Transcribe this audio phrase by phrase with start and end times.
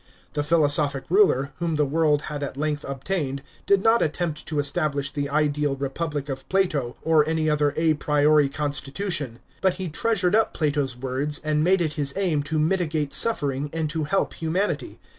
[0.35, 4.57] 'I he philosophic ruler, whom the world had at length obtained, did not attempt to
[4.57, 10.33] establish the ideal Republic of Plato, or any other a priori constitution; but he treasured
[10.33, 14.99] up Plato's words and made it his aim to mitigate suffering and to help humanity.